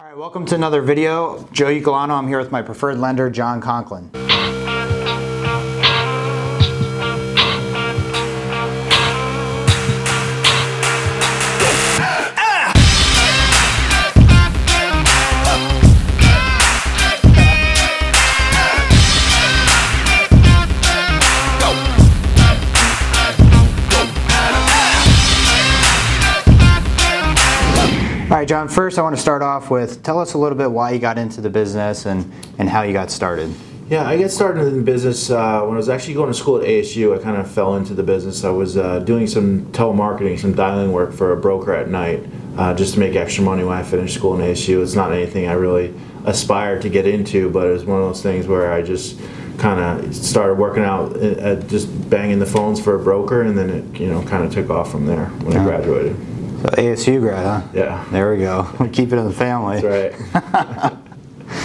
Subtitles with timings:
[0.00, 1.46] All right, welcome to another video.
[1.52, 4.10] Joe Ucolano, I'm here with my preferred lender, John Conklin.
[28.30, 30.70] All right, John, first I want to start off with tell us a little bit
[30.70, 33.52] why you got into the business and, and how you got started.
[33.88, 36.62] Yeah, I got started in business uh, when I was actually going to school at
[36.62, 37.18] ASU.
[37.18, 38.44] I kind of fell into the business.
[38.44, 42.24] I was uh, doing some telemarketing, some dialing work for a broker at night,
[42.56, 44.80] uh, just to make extra money when I finished school in ASU.
[44.80, 45.92] It's not anything I really
[46.24, 49.18] aspired to get into, but it was one of those things where I just
[49.58, 53.70] kind of started working out, uh, just banging the phones for a broker, and then
[53.70, 56.29] it you know kind of took off from there when I graduated.
[56.62, 57.68] ASU grad, huh?
[57.74, 58.04] Yeah.
[58.10, 58.70] There we go.
[58.78, 59.80] We keep it in the family.
[59.80, 60.92] That's right.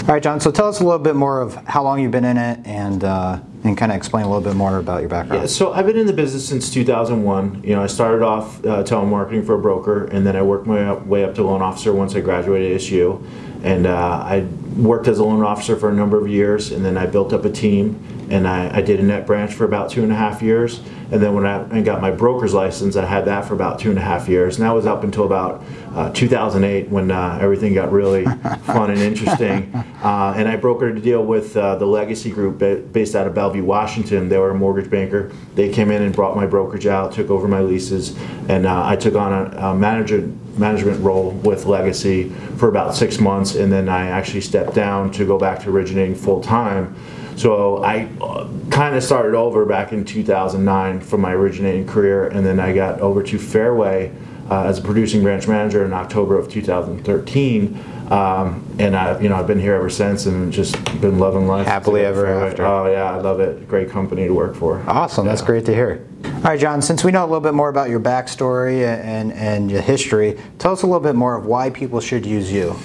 [0.02, 0.40] All right, John.
[0.40, 3.04] So tell us a little bit more of how long you've been in it, and
[3.04, 5.43] uh, and kind of explain a little bit more about your background.
[5.43, 7.63] Yeah, so I've been in the business since 2001.
[7.63, 10.93] You know, I started off uh, telemarketing for a broker, and then I worked my
[10.93, 13.24] way up to loan officer once I graduated ASU.
[13.63, 14.41] And uh, I
[14.77, 17.46] worked as a loan officer for a number of years, and then I built up
[17.46, 20.41] a team, and I, I did a net branch for about two and a half
[20.41, 20.81] years.
[21.12, 23.90] And then when I, I got my broker's license, I had that for about two
[23.90, 27.73] and a half years, and that was up until about uh, 2008 when uh, everything
[27.73, 28.26] got really
[28.65, 29.71] fun and interesting.
[30.03, 32.57] Uh, and I brokered a deal with uh, the Legacy Group
[32.91, 34.29] based out of Bellevue, Washington.
[34.29, 35.31] They were a mortgage banker.
[35.53, 38.18] They came in and brought my brokerage out, took over my leases,
[38.49, 43.20] and uh, I took on a, a manager management role with Legacy for about six
[43.20, 46.96] months, and then I actually stepped down to go back to originating full time.
[47.35, 52.45] So I uh, kind of started over back in 2009 from my originating career, and
[52.45, 54.13] then I got over to Fairway
[54.49, 57.83] uh, as a producing branch manager in October of 2013.
[58.09, 61.65] Um, and I, you know, I've been here ever since, and just been loving life.
[61.65, 62.49] Happily ever Fairway.
[62.49, 62.65] after.
[62.65, 63.67] Oh yeah, I love it.
[63.67, 64.83] Great company to work for.
[64.88, 65.25] Awesome.
[65.25, 66.07] That's great to hear.
[66.23, 66.81] All right, John.
[66.81, 70.72] Since we know a little bit more about your backstory and and your history, tell
[70.72, 72.75] us a little bit more of why people should use you.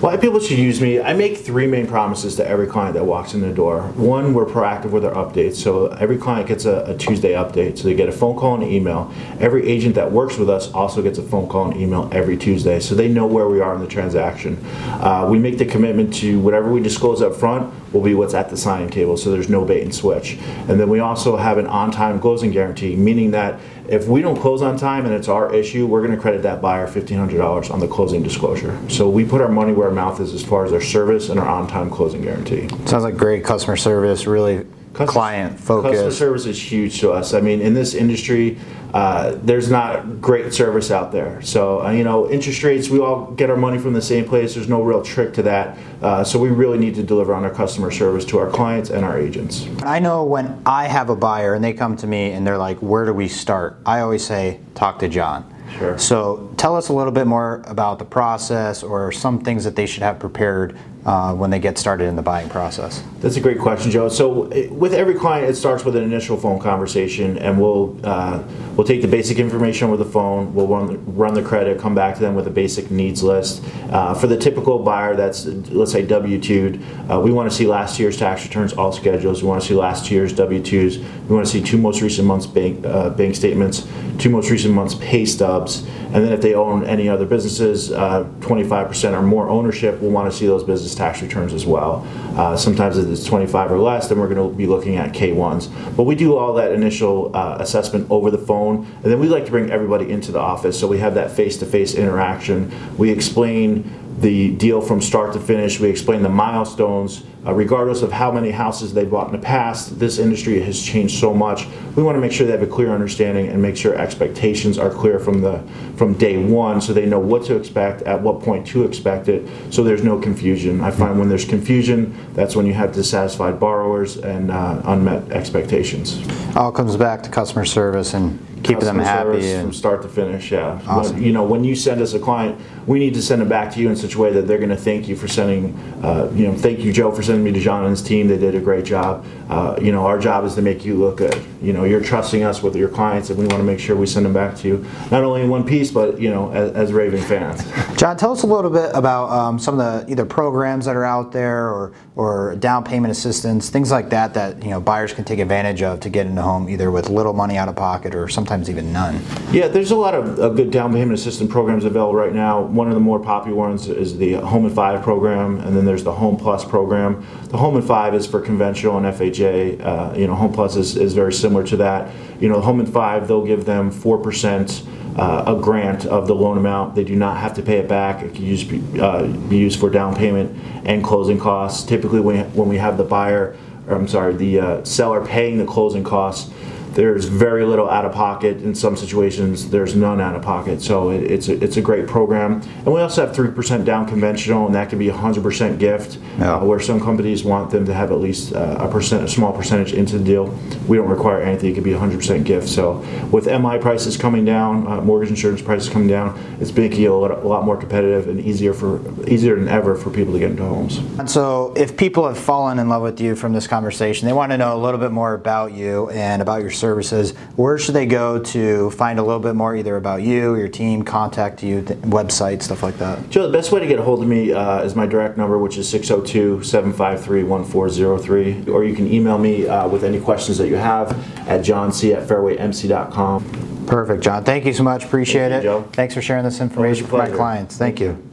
[0.00, 3.34] Why people should use me, I make three main promises to every client that walks
[3.34, 3.82] in the door.
[3.82, 5.56] One, we're proactive with our updates.
[5.56, 7.76] So every client gets a, a Tuesday update.
[7.76, 9.12] So they get a phone call and an email.
[9.40, 12.80] Every agent that works with us also gets a phone call and email every Tuesday.
[12.80, 14.56] So they know where we are in the transaction.
[14.64, 18.50] Uh, we make the commitment to whatever we disclose up front will be what's at
[18.50, 19.16] the signing table.
[19.16, 20.38] So there's no bait and switch.
[20.68, 24.40] And then we also have an on time closing guarantee, meaning that if we don't
[24.40, 27.80] close on time and it's our issue, we're going to credit that buyer $1,500 on
[27.80, 28.78] the closing disclosure.
[28.88, 31.40] So we put our money where our mouth is as far as our service and
[31.40, 32.68] our on-time closing guarantee.
[32.86, 34.26] Sounds like great customer service.
[34.26, 34.64] Really
[34.94, 35.92] client focus.
[35.92, 37.34] Customer service is huge to us.
[37.34, 38.58] I mean, in this industry,
[38.92, 41.40] uh, there's not great service out there.
[41.42, 44.54] So, uh, you know, interest rates, we all get our money from the same place.
[44.54, 45.78] There's no real trick to that.
[46.02, 49.04] Uh, so we really need to deliver on our customer service to our clients and
[49.04, 49.66] our agents.
[49.82, 52.78] I know when I have a buyer and they come to me and they're like,
[52.78, 55.44] "Where do we start?" I always say, "Talk to John."
[55.78, 55.98] Sure.
[55.98, 59.86] So tell us a little bit more about the process or some things that they
[59.86, 60.76] should have prepared
[61.06, 63.02] uh, when they get started in the buying process.
[63.20, 64.10] That's a great question, Joe.
[64.10, 68.42] So with every client, it starts with an initial phone conversation, and we'll uh,
[68.76, 70.54] we'll take the basic information over the phone.
[70.54, 73.64] We'll run run the credit, come back to them with a basic needs list.
[73.88, 76.78] Uh, for the typical buyer, that's let's say W two.
[77.08, 79.42] Uh, we want to see last year's tax returns, all schedules.
[79.42, 80.98] We want to see last year's W twos.
[80.98, 83.88] We want to see two most recent months bank uh, bank statements,
[84.18, 88.24] two most recent months pay stubs, and then if they own any other businesses, uh,
[88.40, 92.06] 25% or more ownership, we'll want to see those business tax returns as well.
[92.36, 95.96] Uh, sometimes if it's 25 or less, then we're going to be looking at K1s.
[95.96, 99.44] But we do all that initial uh, assessment over the phone, and then we like
[99.44, 102.72] to bring everybody into the office so we have that face-to-face interaction.
[102.96, 103.84] We explain
[104.20, 105.80] the deal from start to finish.
[105.80, 107.22] We explain the milestones.
[107.46, 111.18] Uh, regardless of how many houses they bought in the past, this industry has changed
[111.18, 111.66] so much.
[111.96, 114.90] We want to make sure they have a clear understanding and make sure expectations are
[114.90, 115.62] clear from the
[115.96, 119.48] from day one, so they know what to expect, at what point to expect it,
[119.72, 120.82] so there's no confusion.
[120.82, 126.22] I find when there's confusion, that's when you have dissatisfied borrowers and uh, unmet expectations.
[126.56, 129.40] All comes back to customer service and keeping them happy.
[129.42, 130.50] service from start to finish.
[130.52, 131.16] Yeah, Awesome.
[131.16, 133.72] When- you know, when you send us a client, we need to send them back
[133.74, 135.74] to you in such a way that they're going to thank you for sending.
[136.02, 138.26] Uh, you know, thank you, Joe, for sending me to John and his team.
[138.28, 139.24] They did a great job.
[139.48, 141.40] Uh, you know, our job is to make you look good.
[141.62, 144.06] You know, you're trusting us with your clients, and we want to make sure we
[144.06, 146.92] send them back to you, not only in one piece, but you know, as, as
[146.92, 147.62] Raven fans.
[147.98, 151.04] John, tell us a little bit about um, some of the either programs that are
[151.04, 155.24] out there or or down payment assistance, things like that that you know buyers can
[155.24, 158.28] take advantage of to get into home either with little money out of pocket or
[158.28, 159.20] sometimes sometimes even none.
[159.52, 162.60] Yeah, there's a lot of good down payment assistance programs available right now.
[162.60, 166.02] One of the more popular ones is the Home in Five program, and then there's
[166.02, 167.24] the Home Plus program.
[167.44, 169.80] The Home in Five is for conventional and FHA.
[169.80, 172.12] Uh, you know, Home Plus is, is very similar to that.
[172.40, 174.82] You know, Home in Five, they'll give them four percent.
[175.16, 176.94] Uh, a grant of the loan amount.
[176.94, 178.22] They do not have to pay it back.
[178.22, 178.62] It can use,
[179.00, 180.56] uh, be used for down payment
[180.86, 181.82] and closing costs.
[181.82, 183.56] Typically, when, when we have the buyer,
[183.88, 186.52] or I'm sorry, the uh, seller paying the closing costs,
[186.94, 188.62] there's very little out of pocket.
[188.62, 190.82] In some situations, there's none out of pocket.
[190.82, 192.62] So it, it's a, it's a great program.
[192.84, 195.78] And we also have three percent down conventional, and that can be a hundred percent
[195.78, 196.18] gift.
[196.38, 196.56] Yeah.
[196.56, 199.52] Uh, where some companies want them to have at least uh, a percent, a small
[199.52, 200.46] percentage into the deal.
[200.86, 201.70] We don't require anything.
[201.70, 202.68] It could be a hundred percent gift.
[202.68, 207.06] So with MI prices coming down, uh, mortgage insurance prices coming down, it's making it
[207.06, 210.38] a lot, a lot more competitive and easier for easier than ever for people to
[210.38, 210.98] get into homes.
[211.18, 214.52] And so, if people have fallen in love with you from this conversation, they want
[214.52, 218.06] to know a little bit more about you and about your services, where should they
[218.06, 221.98] go to find a little bit more either about you, your team, contact you, th-
[222.00, 223.30] website, stuff like that?
[223.30, 225.58] Joe, the best way to get a hold of me uh, is my direct number,
[225.58, 228.72] which is 602 753 1403.
[228.72, 231.10] Or you can email me uh, with any questions that you have
[231.46, 233.86] at johnc at fairwaymc.com.
[233.86, 234.44] Perfect, John.
[234.44, 235.04] Thank you so much.
[235.04, 235.82] Appreciate Thank you, it.
[235.82, 235.88] Joe.
[235.92, 237.76] Thanks for sharing this information with my clients.
[237.76, 238.29] Thank you.